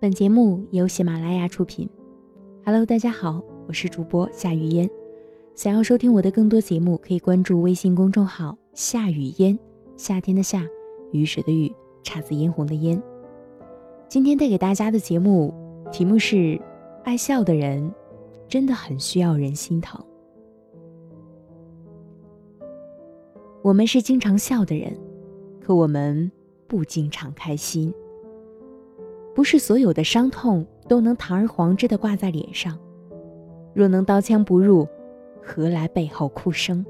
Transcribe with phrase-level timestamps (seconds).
[0.00, 1.86] 本节目由喜马拉雅出品。
[2.64, 4.88] Hello，大家好，我是主播夏雨嫣。
[5.54, 9.58] 想要收听我的更多节目，可以关注微信公众号“夏雨嫣”，
[9.98, 10.64] 夏天的夏，
[11.12, 11.70] 雨水的雨，
[12.02, 12.98] 姹紫嫣红的嫣。
[14.08, 15.52] 今天带给大家的节目
[15.92, 16.58] 题目是：
[17.04, 17.92] 爱笑的人
[18.48, 20.02] 真的很需要人心疼。
[23.60, 24.96] 我们是经常笑的人，
[25.60, 26.32] 可我们
[26.66, 27.92] 不经常开心。
[29.34, 32.78] 不是所有的伤痛都能堂而皇之的挂在脸上，
[33.72, 34.86] 若能刀枪不入，
[35.42, 36.84] 何来背后哭声？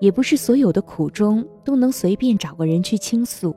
[0.00, 3.54] 也不是所有的苦衷都能随便找个人去倾诉，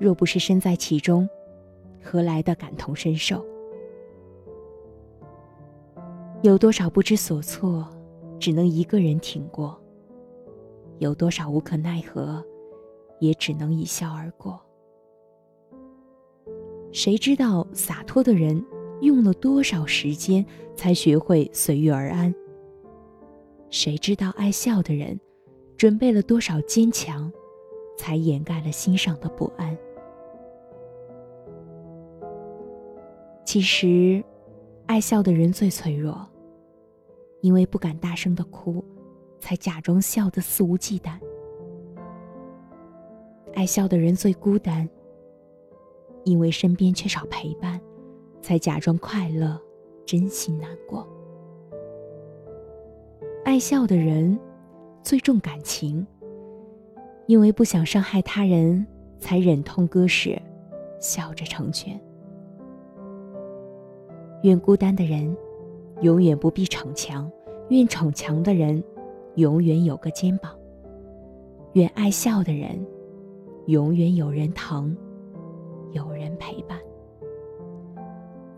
[0.00, 1.28] 若不是身在其中，
[2.02, 3.44] 何来的感同身受？
[6.42, 7.86] 有多少不知所措，
[8.38, 9.76] 只能一个人挺过；
[10.98, 12.42] 有多少无可奈何，
[13.20, 14.60] 也只能一笑而过。
[16.96, 18.64] 谁知道洒脱的人
[19.02, 20.42] 用了多少时间
[20.74, 22.34] 才学会随遇而安？
[23.68, 25.20] 谁知道爱笑的人
[25.76, 27.30] 准备了多少坚强，
[27.98, 29.76] 才掩盖了心上的不安？
[33.44, 34.24] 其实，
[34.86, 36.26] 爱笑的人最脆弱，
[37.42, 38.82] 因为不敢大声的哭，
[39.38, 41.10] 才假装笑得肆无忌惮。
[43.52, 44.88] 爱笑的人最孤单。
[46.26, 47.80] 因为身边缺少陪伴，
[48.42, 49.58] 才假装快乐，
[50.04, 51.06] 真心难过。
[53.44, 54.36] 爱笑的人
[55.04, 56.04] 最重感情，
[57.26, 58.84] 因为不想伤害他人，
[59.20, 60.32] 才忍痛割舍，
[61.00, 61.98] 笑着成全。
[64.42, 65.34] 愿孤单的人
[66.00, 67.30] 永远不必逞强，
[67.68, 68.82] 愿逞强的人
[69.36, 70.52] 永远有个肩膀。
[71.74, 72.84] 愿爱笑的人
[73.66, 74.96] 永远有人疼。
[75.96, 76.78] 有人陪伴，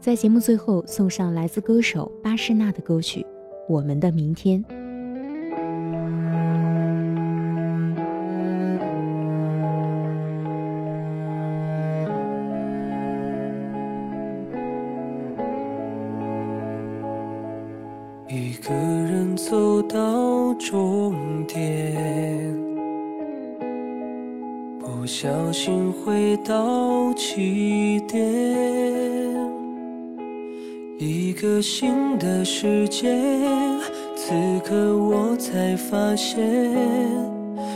[0.00, 3.20] 在节目最后送上来自歌手巴士娜的歌曲
[3.69, 4.64] 《我们的明天》。
[18.29, 22.58] 一个人走到终点。
[25.08, 28.23] 小心回到起点，
[30.98, 33.08] 一个新的世界。
[34.14, 36.39] 此刻我才发现，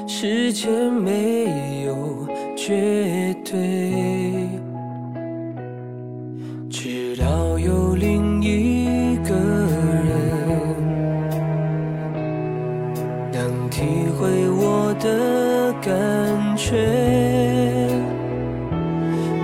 [0.06, 4.50] 时间没有绝对，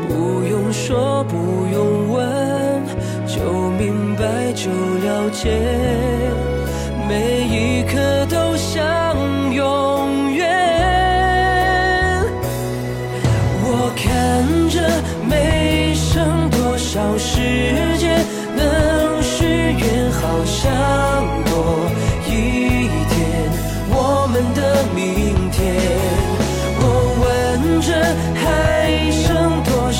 [0.09, 1.37] 不用说不
[1.73, 2.83] 用问
[3.27, 5.49] 就明白就了解。
[7.09, 7.38] 每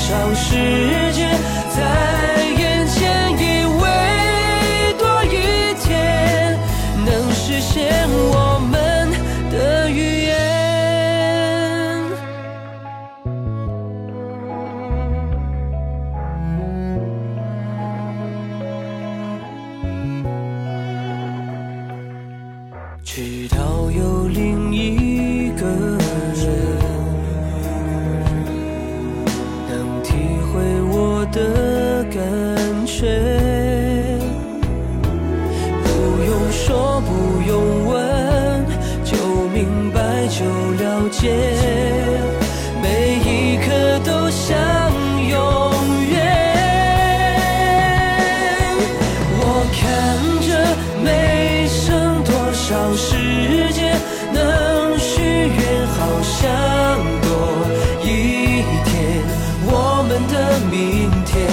[0.09, 2.08] 剩多少时
[41.09, 41.31] 界，
[42.81, 44.57] 每一刻都像
[45.27, 45.37] 永
[46.07, 46.13] 远。
[49.41, 49.43] 我
[49.75, 49.79] 看
[50.47, 50.49] 着
[51.03, 53.99] 没剩多少时间，
[54.31, 56.39] 能许愿好想
[57.21, 57.27] 多
[58.03, 58.07] 一
[58.85, 59.23] 天。
[59.65, 59.73] 我
[60.07, 60.33] 们的
[60.71, 61.48] 明天，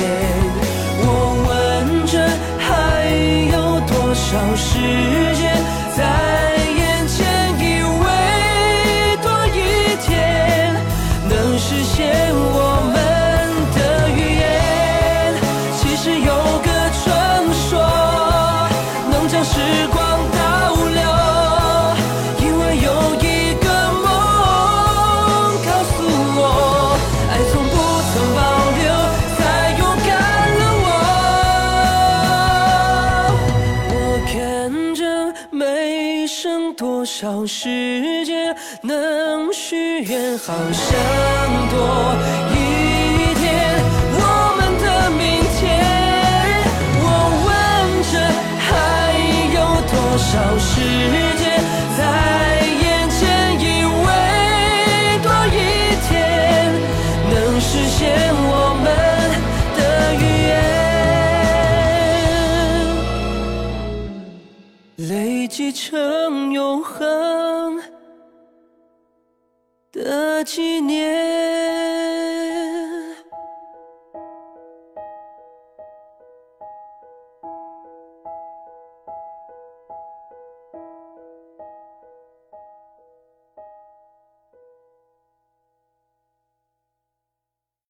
[37.06, 40.36] 多少时间能许愿？
[40.38, 41.78] 好像多
[42.50, 42.54] 一
[43.14, 43.15] 点。
[65.76, 67.78] 成永恒
[69.92, 72.55] 的纪念。